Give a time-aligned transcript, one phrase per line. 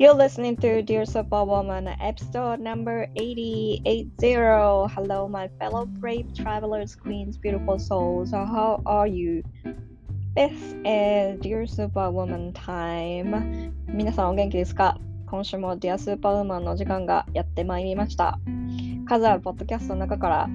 [0.00, 4.88] You're listening to Dear Superwoman, episode number 880.
[4.88, 8.30] Hello, my fellow brave travelers, queens, beautiful souls.
[8.30, 9.42] How are you?
[10.34, 13.74] This is Dear Superwoman time.
[13.88, 14.96] 皆さんお元気ですか
[15.26, 18.38] 今週も Dear Superwoman の時間がやってまいりました。
[19.06, 20.48] 数あるポッドキャストの中から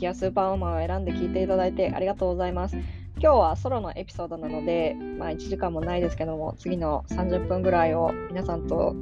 [0.00, 2.76] Dear Superwoman を選んで聞いていただいてありがとうございます。
[3.18, 8.94] 今日はソロのエピソードなので、まあ、1時間もないですけども次の30分ぐらいを皆さんと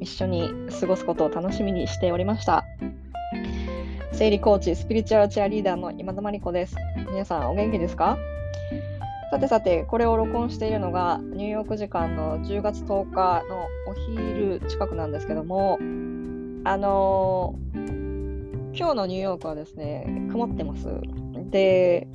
[0.00, 2.64] 一緒に過ごすことを楽しみにしておりました。
[4.12, 6.74] 生理コーチスピリチュアルチアリーダーの今田真理子です。
[7.12, 8.18] 皆さんお元気ですか？
[9.30, 15.78] さてさてこれを録音しているのがニューヨーク時間の10月10日のお昼近くなんですけども
[16.64, 20.88] あのー、今日のニューヨークはですね曇ってます。
[21.50, 22.08] で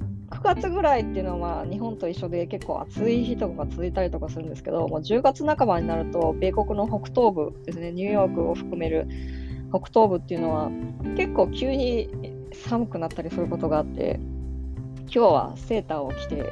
[0.55, 9.07] 月ぐらいっていうのは日本と一緒で結構暑い日とかが続いたりとかするんですけどもう10月半ばになると米国の北東部ですねニューヨークを含める
[9.69, 10.71] 北東部っていうのは
[11.15, 12.09] 結構急に
[12.53, 14.19] 寒くなったりすることがあって
[15.03, 16.43] 今日はセーターを着て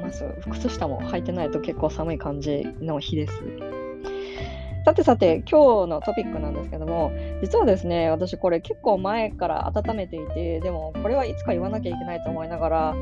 [0.00, 0.24] ます。
[0.50, 3.83] 靴下も履いてないと結構寒い感じの日です。
[4.84, 7.10] さてさて今日のトピックなんですけども
[7.42, 12.96] 実はですね私これ結構前から温めていてでもこれはいつか言わなきゃいけないと思いながら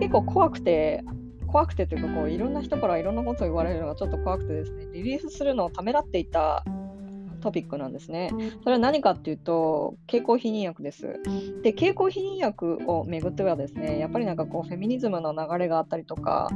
[0.00, 1.02] 結構怖くて、
[1.48, 6.64] 怖くてというかこういろんな人からいろんなことを言われるのがちょっと怖くてですね、リリースするのをためらっていた
[7.40, 8.30] トピックなんですね。
[8.62, 11.20] それは何かっていうと、経口避妊薬です。
[11.62, 16.48] で、経口避妊薬をめぐってはですね、やっぱりなんかこうフェミニズムの流れがあったりとか、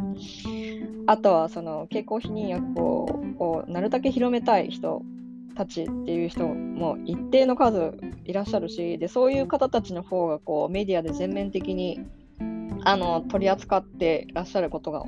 [1.07, 5.03] あとはその経口避妊薬をなるだけ広めたい人
[5.55, 12.01] たちっていう人も一定の数いらっしゃるしでそういう方たちの方がこうメディアで全面的に
[12.85, 15.05] あの取り扱ってらっしゃることが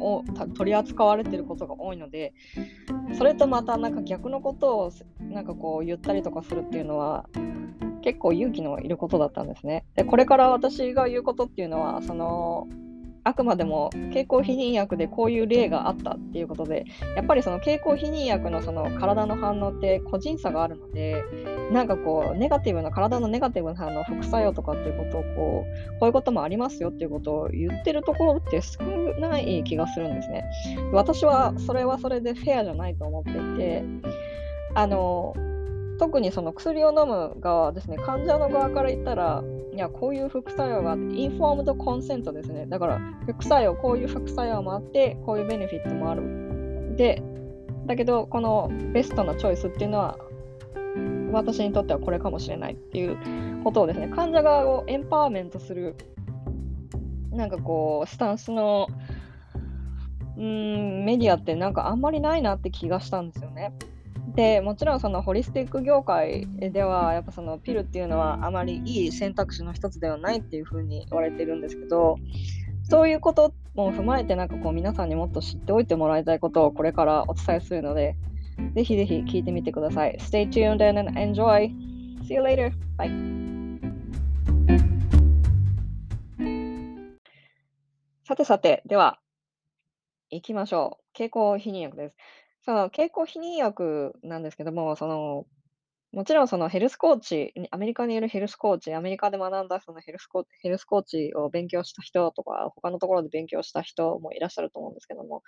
[0.55, 2.34] 取り扱われてることが多いので
[3.19, 7.28] それとまたなんか逆のことをなんかこう言ったりとかするっていうのは
[8.03, 9.87] 結構勇気のいることだったんですね。
[9.94, 12.69] でこれから私が言うことっていうのはその
[13.25, 16.85] あくまでも経口避妊薬でこういう例があったっていうことで
[17.17, 21.25] やっぱりその経口避妊薬のその体の反応って個人差があるので
[21.73, 28.85] なんかこうネガティブな体のネガティブな反応副作用とかっていうことをこうこういうこともありますよっていうことを言ってるところって少
[29.19, 30.45] ない気がするんですね。
[30.93, 33.85] 私はそれはそれでフェアじゃないと思っていて
[34.75, 35.35] あの
[35.99, 39.43] 特にその薬を飲む側ですね患者の側から言ったら
[39.75, 47.23] いやこういう副作用があってインフォームドコンセントですねだから副作用こういう副作用もあってこういうベネフィットもあるで
[47.87, 50.17] だけどこのベストなチョイスっていうのは
[51.33, 53.19] 私にとってはこれかもしれないっていう
[53.65, 55.97] ことをですね患者側をエンパワーメントする
[57.33, 58.87] なんかこうスタンスの
[60.37, 63.73] うんメディアってなんかあんまりないなって気がしたんですよね。
[64.34, 72.17] でもちろんそのホリスティック業界ではやっぱそのピルっていうのはあまりいい選択肢の一つではないっていうふうに言われてるんですけど
[72.91, 78.17] そういうことも踏まえてなんかこう皆さんにもっと知っておいてもらいたいことをこれからお伝えするので
[78.75, 80.19] ぜひぜひ聞いてみてください。
[80.21, 81.71] Stay tuned and enjoy.
[82.27, 82.73] See you later.
[82.97, 83.11] Bye.
[88.25, 89.19] さてさて、では、
[90.31, 91.05] 行きましょう。
[91.12, 92.17] 経口避妊薬です。
[92.64, 95.47] その経口避妊薬なんですけども、その、
[96.12, 105.42] もちろんそのヘルスコーチ、アメリカにいるヘルスコーチ、アメリカで学んだそのヘルスコヘルスコーチを勉強した人とか、他のところで勉強した人もいらっしゃると思うんですけども、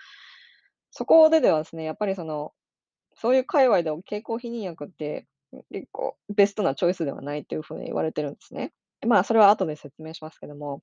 [0.91, 2.53] そこでではですね、やっぱりその、
[3.15, 5.27] そういう界隈で経口避妊薬って
[5.73, 8.73] 結構ベストなチョイスではないっていうふうに言われてるんですね。
[9.07, 10.83] まあ、それは後で説明しますけども、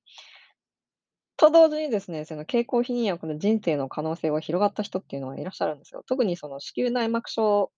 [1.37, 6.03] と同時にですね、その経口避妊薬の人生の可能性が広がった人っていうのはいらっしゃるんですよ。
[6.07, 7.71] 特にその子宮内膜症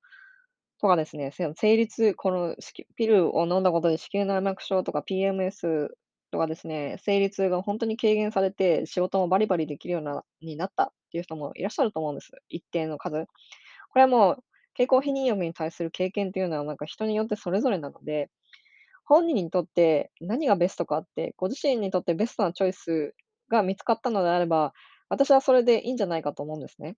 [0.81, 2.55] とかですね、その生理痛、この
[2.95, 5.89] ピルを飲んだことで子宮内膜症とか PMS
[6.31, 12.31] とかですね、生理痛が本当に軽減されて、仕事もバリバリできるようなになったっていう人もいらっしゃると思うんです。
[12.49, 13.25] 一定の数。
[13.91, 14.43] これはもう
[14.75, 18.29] 経口避妊薬に対する経験っていうのはなんか人によってそれぞれなので、
[19.05, 23.16] 本人にとって何がベストかって、ご自身にとってベストなチョイス
[23.50, 24.74] が見つかったのであれば、
[25.09, 26.96] 私はそれでいいんじゃないかと思うんですね。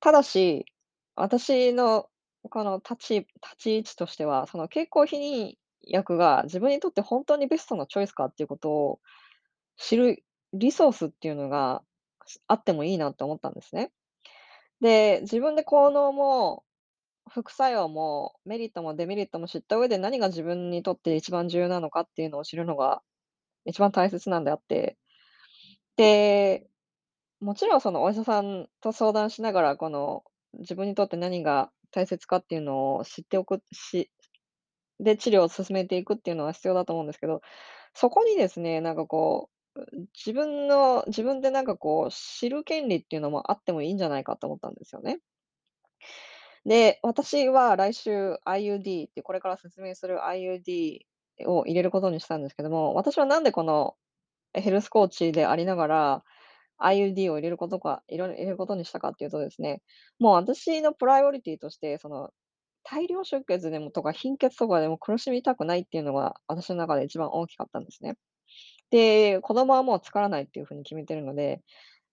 [0.00, 0.64] ただし、
[1.14, 2.08] 私の
[2.48, 3.28] この立ち立
[3.58, 9.00] ち位置としては、その経口避妊薬が自分にとって本当にベストなチョイスかっていうことを
[9.76, 11.82] 知るリソースっていうのが
[12.46, 13.92] あってもいいなって思ったんですね。
[14.80, 16.64] で、自分で効能も
[17.30, 23.02] 副作用もメリットもデメリットも知った上で何が自分にとって一番重要なのかっていうのを知るのが
[23.64, 24.96] 一番大切なんであって、
[25.96, 26.66] で、
[27.40, 30.24] もちろんそのお医者さんと相談しながら、この
[30.58, 34.10] 自分にとって何が大切かっていうのを知っておくし
[35.00, 37.42] で、治療を進めていくっていうのは必要だと思うんですけど、
[37.94, 39.80] そこにですね、なんかこう、
[40.14, 45.20] 自分の自分でなんかこう、知る権利っていうのもあってもいいんじゃないかと思ったんですよね。
[46.66, 51.00] で、私は来週 IUD ってこれから説明する IUD
[51.46, 53.94] を入れることにしたんですけども、私はなんでこの
[54.52, 56.24] ヘルスコーチでありながら、
[56.80, 59.82] IUD を入れることかいろいろ入れることにしたかっていうとですね、
[60.18, 62.30] もう私のプライオリティとして、その、
[62.82, 68.16] 大量出血でもとか貧血とかでも苦しみたくないっていうのが、私の中で一番大きかったんですね。
[68.90, 71.60] で、子供はもう作らないっていう風に決めてるので、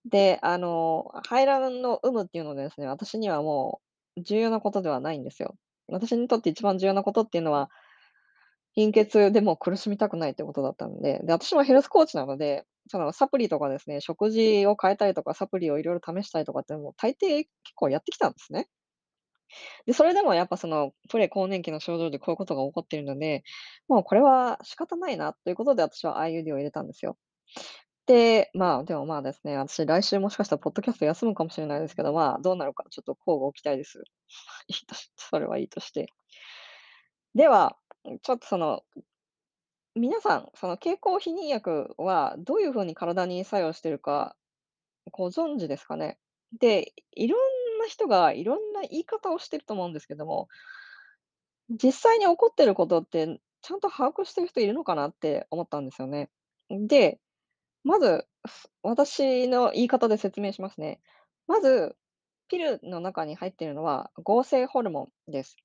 [0.04, 3.80] で、あの、排卵の有無っていうのでですね、私にはも
[4.16, 5.56] う重要なことではないんですよ。
[5.88, 7.70] 私にとって一番重要なことっていうのは、
[8.78, 18.68] 貧血でも苦しみたくないってことだったんで、で、私もヘルスコーチなので、そのサプリとかですね、食事を変えたりとか、サプリをいろいろ試したりとかってもう大抵結構やってきたんですね。
[19.86, 23.42] で、それでもやっぱそのプレ更年期の症状でこういうことが起こっているので、
[23.88, 27.16] もうこれは仕方ないなということで私は IUD を入れたんですよ。
[28.06, 34.04] で、まあ、でもまあですね、私来週もしかしたらポッドキャスト休むかもしれないですけど、まあ、どうなるかちょっと乞うご期待です。
[34.68, 36.12] いいとそれはいいとして。
[37.34, 37.76] では、
[38.22, 38.84] ちょっとその、
[39.94, 44.36] 皆さん、その経口避妊薬はどういう風に体に作用してるか
[45.10, 46.18] ご存知ですかね？
[46.60, 50.48] で、いろんな人がいろんな言い方をしてると思うんですけども、
[51.70, 56.30] 実際に起こってることって、ちゃんと把握してる人いるのかなって思ったんですよね。
[56.70, 57.18] で、
[57.82, 58.26] まず、
[58.82, 61.00] 私の言い方で説明しますね。
[61.46, 61.96] まず、
[62.48, 65.56] ピルの中に入っているのは合成ホルモンです。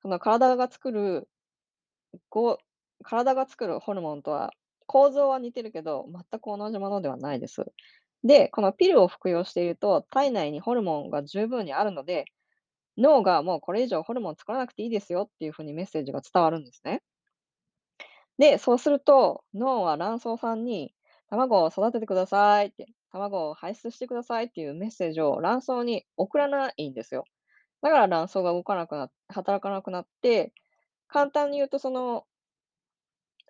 [0.00, 1.28] その体が作る
[2.28, 2.58] ご
[3.04, 4.52] 体が作るホルモンとは
[4.86, 7.64] 構造は似てるけど、全く同じものではないです。
[8.24, 12.26] で、このピルを服用していると、体内にホルモンが十分にあるので、
[12.98, 17.02] 脳がもうこれ以上ホルモン作らなくていいですよっていう風にメッセージが伝わるんですね。
[18.38, 20.94] で、そうすると、脳は卵巣さんに、
[21.28, 27.24] 卵を育ててくださいって、卵を排出してくださいっていうメッセージを卵巣に送らないんですよ。
[27.82, 30.52] だから卵巣が動かなくなっ働かなくなって、
[31.12, 32.24] 簡単に言うとその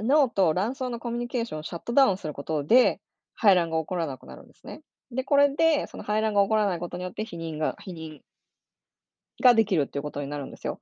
[0.03, 3.01] 脳と卵巣のコミュニケーションをシャットダウンすることで、
[3.35, 4.83] 排卵が起こらなくなるんですね。
[5.11, 8.21] で、これで、その排卵が起こらないことによって避妊が避妊
[9.43, 10.81] ができるっていうことになるんですよ。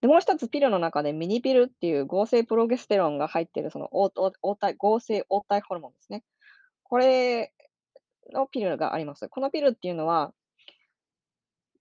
[0.00, 6.24] で、もう一つピルの中でミニピルっていう合成プロゲステロンが入ってるそのおお黄体合成黄体ホルモンですね。
[6.82, 7.52] これ
[8.32, 9.28] のピルがあります。
[9.28, 10.32] このピルっていうのは、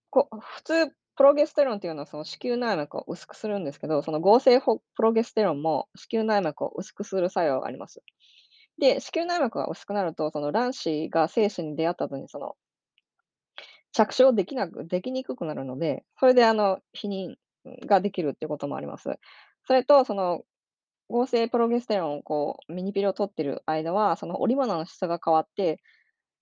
[0.09, 8.01] こ普通プロゲステロンっていうのはその子宮内膜を薄くするんですけど、その合成プロゲステロンも子宮内膜を薄くする作用があります。
[8.79, 12.55] で、子宮内膜が薄くなると、その卵子が精子に出会った後にその
[13.91, 17.35] 着床できなくできにくくなるので、それであの、避妊
[17.85, 19.11] ができるっていうこともあります。
[19.67, 20.41] それと、その
[21.07, 25.83] 合成プロゲステロンをこうミニピルを取ってる間は、その織物の質が変わって、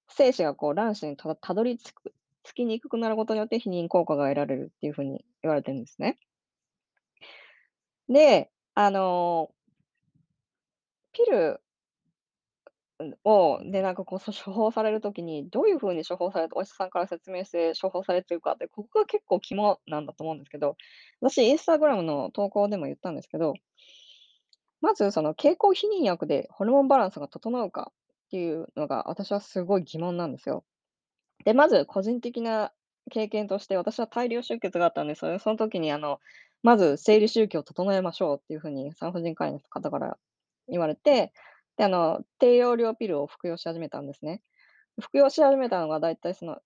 [0.07, 6.17] 精子がこう卵子にたたどり着くつきにくくなることによって避妊効果が得られるっていう風に言われてるんですね。
[8.07, 9.51] で、あの、
[11.13, 11.61] ピル
[13.23, 20.75] を、で、なんかこう、処方される時に、どういう風に処方されてお医者さんから説明して処方されてるかって、ここが結構肝なんだと思うんですけど、
[21.21, 23.53] 私インスタグラムの投稿でも言ったんですけど、
[24.81, 30.63] まずその経口避妊薬でホルモンバランスが整うかっていうのが、私はすごい疑問なんですよ。
[31.45, 32.71] で、まず個人的な
[33.11, 36.19] 経験として、私は大量出血があったんで、それその時にあの、
[36.63, 40.17] まず生理周期を整えましょうっていう風に産婦人科医の方から
[40.67, 41.31] 言われて、
[41.77, 44.41] で、あの、低用量ピルを服用し始めたんですね。
[45.01, 46.59] 服用し始めたのがだいたいその、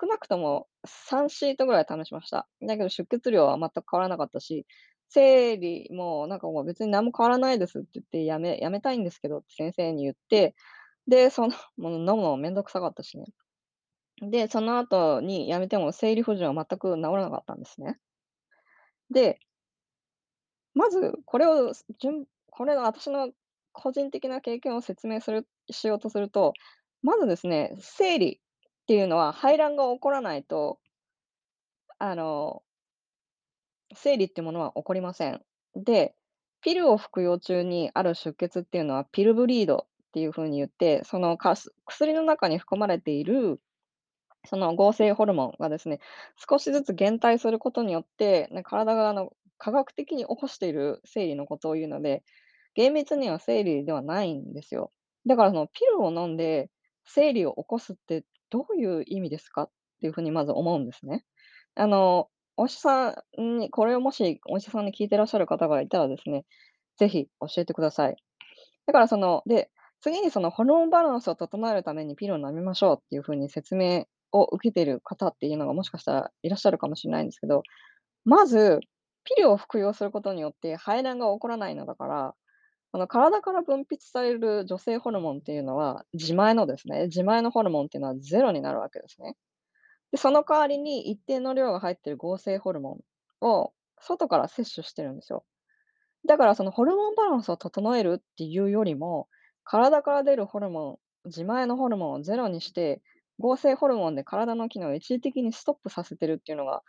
[0.00, 2.48] 少なくとも3シートぐらい試しました。
[2.62, 4.66] だけど出血量は全く変わらなかったし、
[5.10, 10.54] 生理もなんかもう別に何も変わらないですって言って、やめやめたいんですけどって先生に言って、
[11.08, 13.26] で、その、もう飲むのめんどくさかったしね。
[14.22, 17.98] で、その後に辞めても生理不順は全く治らなかったんですね。
[19.10, 19.40] で、
[20.74, 23.30] まずこれを順これが私の
[23.72, 26.54] 個人的な経験を説明するしようとすると、
[27.02, 28.38] まずですね、生理っ
[28.86, 30.78] ていうのは排卵が起こらないと、
[31.98, 32.62] あの、
[33.94, 35.42] 生理っていうものは起こりません。
[35.74, 36.14] で、
[36.60, 43.60] ピルを服用中にある出血っていうのはピルブリードっていう風に言って、その薬の中に含まれている
[44.44, 46.00] その合成ホルモンがですね、
[46.36, 52.24] 少しずつ減退することによって、ね、体があの科学的に起こしている生理のことを言うので、
[52.74, 54.92] 厳密には生理ではないんですよ。
[55.26, 56.70] だからそのピルを飲んで
[57.04, 59.70] 生理を起こすってどういう意味ですかっ
[60.00, 61.24] ていうふうにまず思うんですね。
[61.74, 66.44] あの、お医者さんにこれをもしお医者さんに聞いてらっしゃる方がいたらですね、
[66.96, 68.16] ぜひ教えてください。
[68.86, 69.70] だからその、で、
[70.00, 77.62] 次にそのホルモンバランスを整えるためにピルを飲みましょうっていう風に説明を受けている方っていうのがもしかしたらいらっしゃるかもしれないんですけど、
[78.24, 78.80] まず、
[79.24, 82.34] ピルを服用することによって排卵が起こらないのだから、
[82.94, 89.36] あの体から分泌される女性ホルモンっていうのは、自前のですね、自前のホルモンっていうのはゼロになるわけですね。
[90.10, 93.00] で、その代わりに一定の量が入っている合成ホルモ
[93.42, 95.44] ンを外から摂取してるんですよ。
[96.26, 99.28] だからそのホルモンバランスを整えるっていうよりも、
[99.64, 103.00] 体から出るホルモン、自前のホルモンをゼロにして、
[103.42, 106.82] 合成ホルモンで体の機能を一時的にストップさせてるっていうのが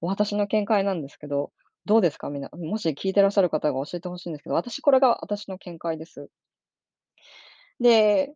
[0.00, 1.52] 私の見解なんですけど、
[1.86, 2.28] どうですか？
[2.28, 2.50] みんな。
[2.52, 6.28] もし聞いてらっしゃる方が教えてほしいんですけど、私これが私の見解です。
[7.80, 8.34] で、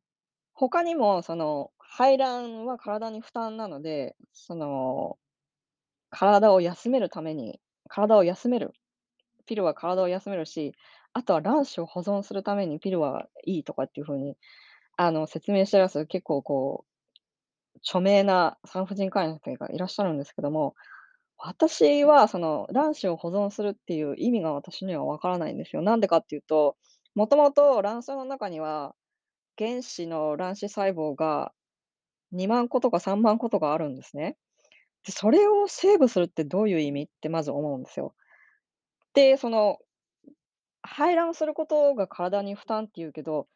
[0.54, 5.18] 他にもその排卵は体に負担なので、その
[6.10, 8.72] 体を休めるために体を休める
[9.46, 10.72] ピルは体を休めるし、
[11.12, 14.36] あとは卵子を保存するためにピルはいいとかっていう風に、
[14.96, 16.93] あの、説明してらっしゃる結構こう、
[17.84, 20.74] 著名な産婦人科医の方がいらっしゃるんですけども、
[21.38, 25.82] 私はその卵子を保存するっていう意味が私にはわからないんですよ。
[25.82, 26.76] なんでかっていうと、
[27.14, 28.94] もともと卵巣の中には
[29.58, 31.52] 原子の卵子細胞が
[32.32, 34.36] 2万個とか3万個とかあるんですね。
[35.06, 38.14] で、それをセーブするってどういう意味ってまず思うんですよ。
[39.14, 39.78] で、その
[40.82, 43.48] 排卵することが体に負担って言うけど、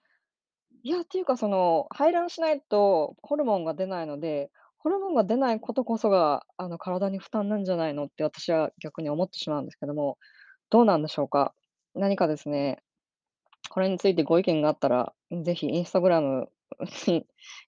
[0.82, 10.18] いや、っていうかその、排卵しないとホルモンが出ないので、ホルモンが出ないことこそが、あの、体に負担なんじゃないのって私は逆に思ってしまうんですけども、
[10.70, 11.54] どうなんでしょうか？
[11.94, 12.82] 何かですね、
[13.70, 16.48] これについてご意見があったら、ぜひインスタグラム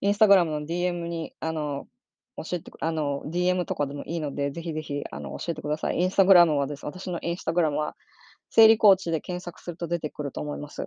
[0.01, 1.87] インスタグラムの DM に、あの、
[2.37, 5.99] 教えてあの、DM とかでもいいので、ぜひぜひ、あの、教えてください。
[6.01, 7.97] インスタグラムはです私のインスタグラムは、
[8.51, 10.87] 生理コーチで検索すると出てくると思います。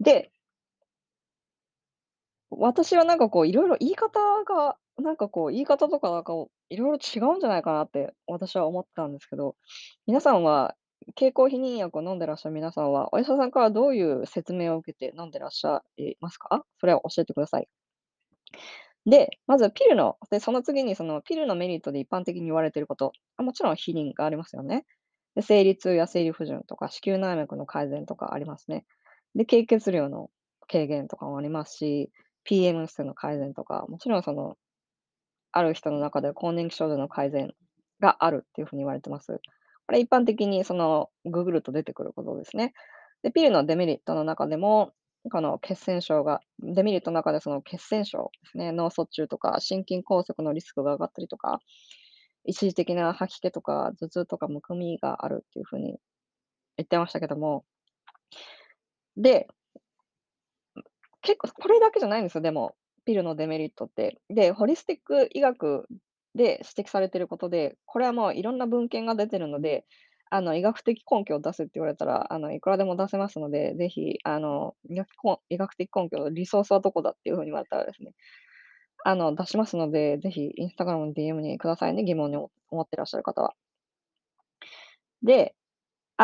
[0.00, 0.30] で、
[2.58, 9.56] 私はなんかこういろいろ言い方が、なんかこう言い方とかなんかをいろいろ違うんじゃないかなって私は思ったんですけど、
[10.06, 10.74] 皆さんは
[11.14, 16.64] 経口避妊薬を飲んでらっしゃる皆さんは、お医者さんからどういう説明を受けて飲んでらっしゃいますか？
[16.78, 17.68] それを教えてください。
[19.04, 24.84] で、まずピルの、で、その次にそのピルのメリットで一般的に言われていること、もちろん避妊がありますよね。
[25.34, 28.84] で、生理痛や生理不順とか子宮内膜の改善とかありますね。
[29.34, 30.30] で、経血量の
[30.70, 32.12] 軽減とかもありますし、
[32.48, 34.56] PMS の改善とか、もちろんその、
[35.52, 37.54] ある人の中で更年期症状の改善
[38.00, 39.40] があるっていうふうに言われてます。
[39.86, 42.72] これ一般的にそのググると出てくることですね。
[43.22, 44.92] で、ピルのデメリットの中でも、
[45.30, 51.60] この血栓症がデメリットの中でその血栓症ですね、脳卒中とか心筋梗塞のリスクが上がったりとか、
[52.44, 55.98] 一時的な吐き気とか頭痛とかむくみがあるっていう風に
[56.76, 57.64] 言ってましたけども、
[59.16, 59.46] で、
[61.22, 62.74] 結構これだけじゃないんですよ、でも、
[63.04, 64.20] ピルのデメリットって。
[64.28, 65.88] で、ホリスティック医学
[66.34, 69.84] で指摘されてることで、これはもういろんな文献が出てるので、
[70.30, 78.14] あの、医学的根拠を出せって言われたら、あの、いくらでも出せますので、ぜひ、あの、医学的根拠の、リソースはどこだっていう風に言われたらですね、
[79.04, 82.38] あの、出しますので、ぜひインスタグラムの DM にくださいね、疑問に
[82.70, 83.54] 思ってらっしゃる方は。
[85.22, 85.54] で、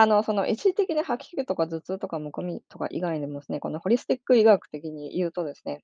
[0.01, 5.83] あの、その一時的に吐き気とか頭痛とかむくみとか以外にもですね、このホリスティック医学的に言うとですね、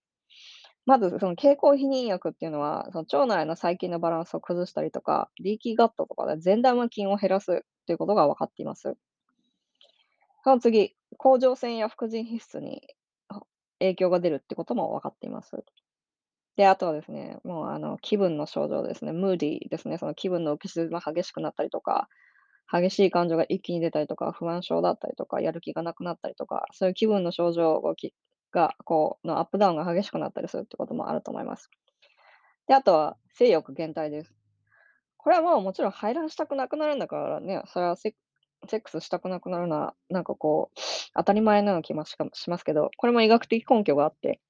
[0.86, 8.94] まずその経口避妊薬っていうのは、その腸内の細菌のバランスを崩したりとか、リーキーガットとかで善玉菌を減らすということが分かっています。
[10.44, 12.86] その次、甲状腺や副腎皮質に
[13.80, 15.64] 影響が出るってことも分かっています。
[16.54, 22.08] で、あとはですね、もうあの気分の症状ですね、ムーディーですね、その気分の浮き沈みが激しくなったりとか、
[22.70, 28.14] 激しい感情が一気に出たりとか、不安症だったりとか、やる気がなくなったりとか、そういう気分の症状がき
[28.52, 31.70] が、こう、のアップダウンが激しくなったりするってこともあると思います。
[32.66, 34.34] で、あとは性欲減退です。
[35.16, 38.14] これはもうもちろん排卵したくなくなるんだからね、それはセ
[38.66, 40.80] ックスしたくなくなるのは、なんかこう、
[41.14, 44.40] 当たり前のような気もしかしますけど、これも医学的根拠があって、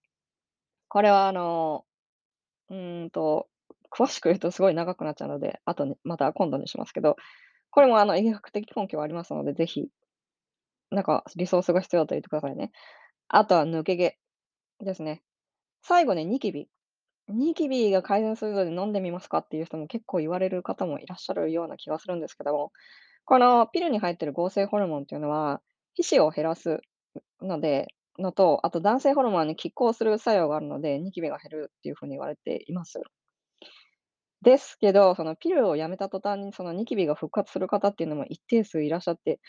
[0.89, 1.85] これはあの、
[2.71, 3.49] うんと、
[3.91, 7.17] 詳しく言うとすごい長くなっちゃうので、あとにまた今度にしますけど、
[7.75, 9.89] これもあの医学的根拠がありますので、ぜひ、
[10.93, 12.71] なんかリソースが必要だと言ってくださいね。
[13.27, 14.17] あとは抜け毛
[14.79, 15.25] ですね。
[15.83, 16.69] 最後にニキビ。
[17.27, 22.71] ニキビが改善するので飲んでみますかっていう人も結構言われる方もいらっしゃるような気がするんですけども、
[23.25, 25.61] このピルに入ってる合成ホルモンっていうのは、
[25.95, 26.81] 皮脂を減らす
[27.41, 27.89] ので
[28.21, 33.03] のと、あと男性ホルモンに拮抗する作用があるので、ニキビが減るっていう風に言われています。
[34.45, 39.41] ですけど、そのピルをやめた途端にそのニキビが復活する方っていうのも一定数いらっしゃって、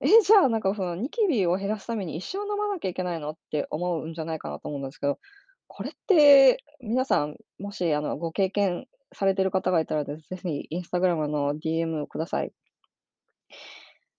[0.00, 5.18] え、じゃあなんかそのニキビを減らすために一生飲まなきゃいけないのって思うんじゃないかなと思うんですけど、
[5.66, 12.52] これって皆さん、もしあのご経験されてる方がいたらですぜひインスタグラムの DM ください。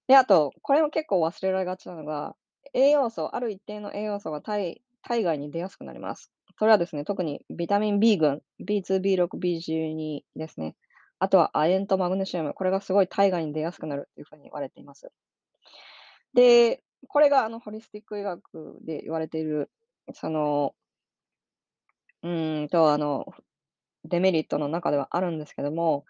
[0.08, 2.36] で、あと、これも結構忘れられがちなのが、
[2.74, 6.31] 栄養素、ある一定の栄養素が体体外に出やすくなります。
[6.59, 10.75] それはですね、特にビタミン B 群、B2、B6、B12 ですね。
[11.17, 15.09] あとは亜鉛とマグネシウム、これがすごい体外に出やすくなるっていうふうに言われています。
[16.33, 19.71] で、これがあのホリスティック医学で言われている、
[20.13, 20.75] その、
[22.23, 23.25] うんと、あの、
[24.03, 26.03] デメリットの中ではあるんですけども、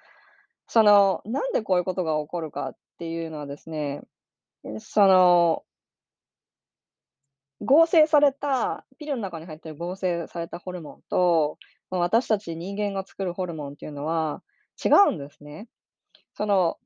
[0.66, 4.02] その、なんでこういうことが起こるかっていうのはですね、
[4.80, 5.64] その、
[7.62, 11.58] 合成されたピルの中に入ってる合成されたホルモンと、
[11.90, 14.44] 私たち人間が作るホルモンっていうのは
[14.84, 15.68] 違うんですね。
[16.36, 16.78] その、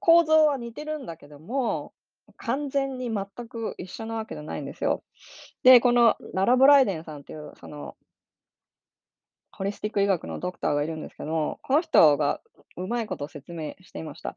[0.00, 1.92] 構造は似てるんだけども、
[2.36, 5.02] 完全に全く一緒なわけじゃないんですよ。
[5.62, 7.96] で、このララ・ブライデンさんっていう、その、
[9.50, 12.40] ホリスティック医学のドクターがいるんですけども、この人が
[12.76, 14.36] うまいことを説明していました。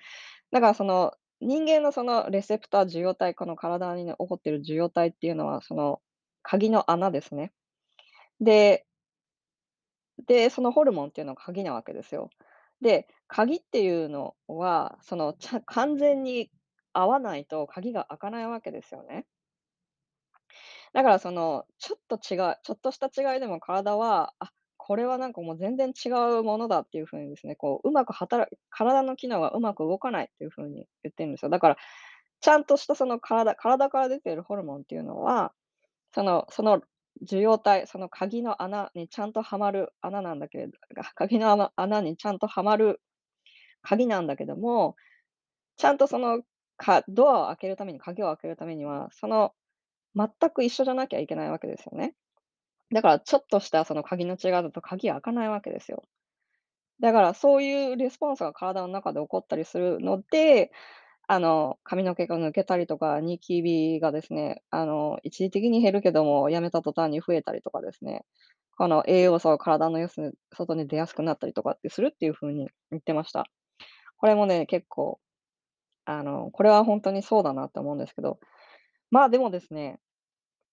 [0.51, 6.01] だからその、人間のそのレセプター受容体、この体に起こっている受容体っていうのは、その
[6.43, 7.51] 鍵の穴ですね。
[8.41, 8.85] で
[10.27, 12.29] で、そのホルモンっていうのが鍵なわけですよ。
[12.81, 16.51] で、鍵っていうのは、その、ちゃ完全に
[16.93, 19.25] 合わないと鍵が開かないわけですよね。
[20.93, 24.51] だからその、ちょっと違うちょっとした違いでも体は、あ、
[24.91, 31.49] これはなんかもう全然違うものだっていう風にですね、こう、うまく働く体の機能がうまく動かないっていう風に言ってるんですよ。
[31.49, 31.77] だから、
[32.41, 35.53] ちゃんとしたその体体から出ているホルモンっていうのは、
[36.13, 36.81] そのその
[37.21, 40.73] 受容体、その鍵の穴にちゃんとはまる穴なんだけれど
[41.15, 42.99] 鍵の穴にちゃんとはまる
[43.83, 44.97] 鍵なんだけども、
[45.77, 46.41] ちゃんとその、
[46.75, 49.53] かドアを開けるために鍵を開けるためには、その
[50.17, 52.13] 全く一緒じゃなきゃいけないわけですよね。
[52.93, 56.03] だからちょっとしたその鍵の違いだと鍵開かないわけですよ。
[57.01, 60.71] だからそういうレスポンスが体の中で起こったりするので、
[61.27, 68.25] あの、髪の毛が抜けたりとか、ニキビがですね、あの、一時的に減るけども、やめた途端に増えたりとかですね、
[68.77, 69.99] この栄養素が体の
[70.53, 73.45] 外に出やすくなったりとかってするっていう風に言ってました。
[74.17, 75.19] これもね、結構、
[76.05, 78.39] あの、これはほんとにそうだなって思うんですけど、
[79.09, 79.99] まあ、でもですね、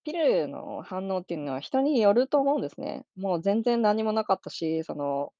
[0.08, 3.04] ピルの反応っていうのは人によると思うんですね。
[3.16, 5.32] もう全然何もなかったし、その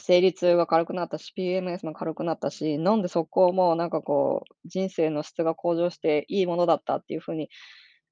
[0.00, 7.50] 生理痛が軽くなったし、PMS も軽くなったし、飲んで速攻もうなんかこう、人生の質が向上していいものだったっていう風に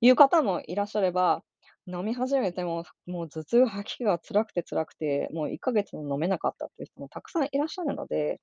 [0.00, 1.42] 言う方もいらっしゃれば、
[1.88, 8.40] 飲み始めても、もう頭痛、吐き気が辛くて辛くて、もう1ヶ月も飲めなかったっていう人もたくさんいらっしゃるので、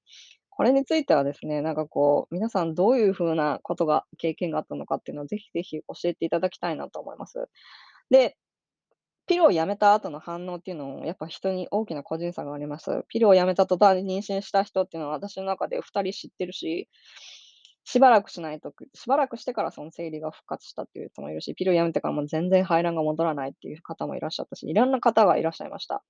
[0.56, 7.50] これについてはですね、なんかこう、皆さんどういう風なことが経験があったのかっていうのをぜひぜひ教えていただきたいなと思います。
[8.10, 8.38] で、
[9.28, 13.04] ピルをやめた後の反応っていうのも、やっぱ人に大きな個人差があります。
[13.10, 16.88] ピルをやめた途端に妊娠した人っていうのは私の中で2人知ってるし、
[17.84, 26.04] しばらくしないとしばらくしてからその生理が復活したっていう人もいるし、ピルをやめてからもう全然排卵が戻らないっていう方もいらっしゃったし、いろんな方がいらっしゃいました。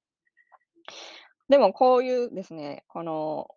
[1.49, 3.47] でもこういうですね、この、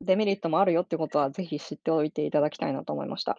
[0.00, 3.38] デメリットもあるよってことはぜひ知っておいていただきたいなと思いました。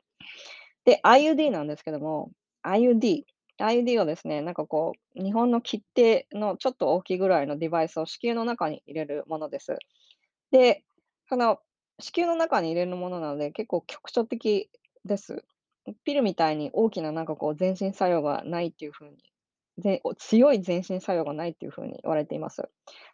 [0.85, 2.31] で、IUD なんですけども、
[2.63, 3.23] IUD
[3.61, 9.77] IUD をですね、なんかこう、日本の切手のちょっと大きいぐらいのデバイスを子宮の中に入れるものです。
[10.51, 10.83] で、
[11.29, 11.59] その
[11.99, 14.69] 子宮の中に入れるものなので、結構局所的
[15.05, 15.43] です。
[16.03, 19.17] ピルみたいに大きななんかこう全身作用がないっていう風に、
[20.17, 22.63] 強い全身作用がないっていう風に言われています。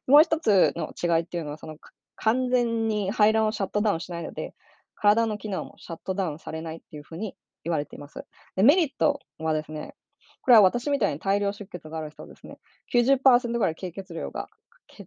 [0.05, 1.77] もう一つの違いっていうのは、その、
[2.17, 4.53] 完全に排卵をシャットダウンしないので、
[4.95, 8.25] 体の機能もシャットダウンされないっていう風に言われています。
[8.55, 9.95] で、メリットはですね、
[10.41, 12.59] これは私みたいに大量出血がある人はですね、
[12.93, 14.49] 90%ぐらい経血量が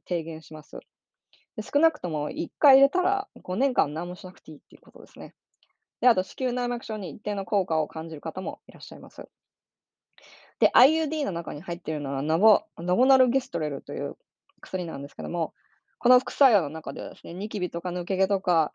[0.04, 0.78] 低減します。
[1.56, 5.34] で、少なくとも1回入れたら5年間何もしなくていいっていうことですね。
[6.00, 9.24] で、あと子宮内膜症に一定の効果を感じる方もいらっしゃいます。
[10.58, 14.16] で、IUD の中に入っているのはノボノボナルゲストレルという
[14.60, 15.54] 薬なんですけども、
[16.00, 18.72] この副作用の中ではですね、ニキビとか抜け毛とか、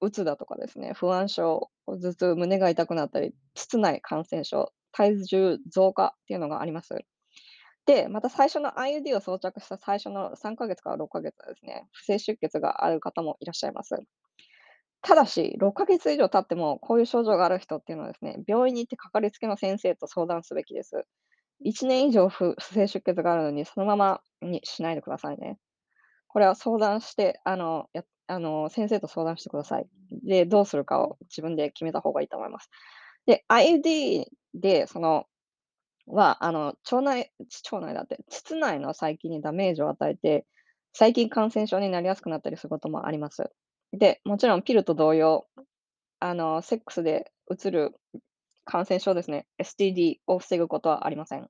[0.00, 6.98] うつだとかですね、不安症、頭痛、胸が痛くなったり、膣内感染症、体重増加っていうのがあります。
[7.86, 13.94] で、また最初の IUD を装着した最初の3ヶ月から6ヶ月はですね、不正出血がある方もいらっしゃいます。
[15.02, 21.04] ただし、6ヶ月以上経ってもこういう症状がある人っていうのはですね、病院に行ってかかりつけの先生と相談すべきです。
[21.64, 25.56] 1年以上不正出血があるのに、そのままにしないでくださいね。
[26.28, 29.86] これは相談して、あの、やあの、先生と相談してください。
[30.24, 32.70] で、どうするかを自分で決めた方がいいと思います。
[33.26, 35.26] で、IUD で、その、
[36.06, 37.32] は、あの、腸内
[37.72, 40.46] 腸内だって、膣内の細菌にダメージを与えて、
[40.92, 43.50] 細菌感染症になりやすくなったりすることもあります。
[43.92, 45.46] で、もちろんピルと同様、
[46.20, 47.94] あの、セックスで移る
[48.64, 51.48] 感染症ですね、STD を防ぐことはありません。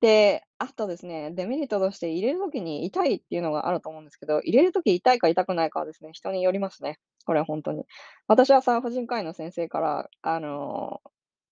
[0.00, 6.98] で、あとですね、デメリットとして入れる時に痛いっていうのがあると思うんですけど、入れる時痛いか痛くないかはですね、人によりますね。
[7.26, 7.84] これは本当に。
[8.28, 11.00] 私は産婦人科医の先生から、あの、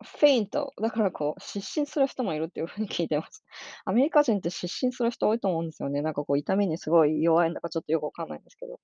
[0.04, 3.44] フェイント、だからこう、失神する人もいるっていう風に聞いてます。
[3.84, 6.02] アメリカ人って失神する人多いと思うんですよね。
[6.02, 8.78] なんかこう痛みにすごい弱いんだかちょっとよくわかんないんですけど。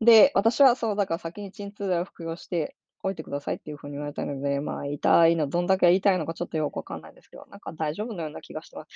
[0.00, 8.88] で、私はそう、だから先に鎮痛剤を服用しておいてくださいっていう風に言われたので、まあ、痛いの、どんだけ痛いのかちょっとよくわかんないんですけど、なんか大丈夫のような気がしてます。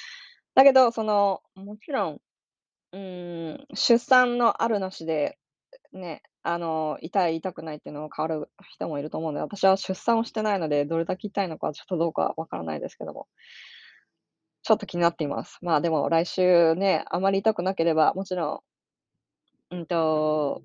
[0.55, 2.21] だけど、その、もちろん、
[2.93, 5.39] うーん、出産のあるなしで、
[5.93, 13.29] ね、あの、痛い、痛くないっていうのを変わる人もいると思うので、私は出産をしてないので、どれだけ痛いのかちょっとどうかわからないですけども、
[14.63, 15.59] ちょっと気になっています。
[15.63, 18.63] まあ、でも来週ね、あまり痛くなければ、もちろ
[19.71, 20.63] ん、うんと、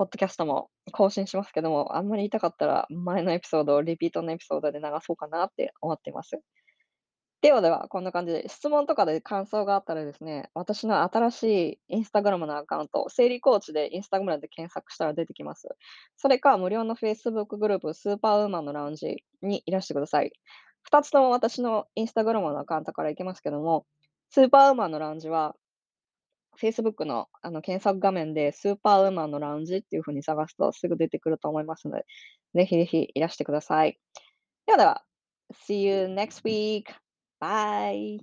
[0.00, 6.40] ポッドキャストも更新しますけども、あんまり痛かったら、前のエピソードをリピートのエピソードで流そうかなって思っています。
[7.42, 15.68] ではでは、こんな感じで、質問とかで感想があったらですね、私の新しいインスタグラムのアカウント、生理コーチでインスタグラムで検索したら出てきます。
[16.16, 20.32] それか、無料の Facebook グループ、スーパーウーマンのラウンジにいらしてください。
[20.90, 23.84] 2つとも私のインスタグラムのアカウントから行けますけども、
[24.30, 25.56] スーパーウーマンのラウンジは、
[26.60, 32.04] Facebook のあの検索画面でスーパーウーマンのラウンジっていうふうに探すとすぐ出てくると思いますので、
[32.54, 33.98] ぜひぜひいらしてください。
[34.66, 35.04] ではでは、
[35.66, 36.84] See you next week!
[37.40, 38.20] Bye!